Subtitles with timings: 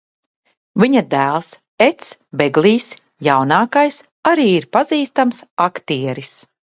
[0.83, 1.49] Viņa dēls
[1.87, 2.07] Eds
[2.41, 2.87] Beglijs
[3.27, 3.99] jaunākais
[4.31, 6.33] arī ir pazīstams aktieris.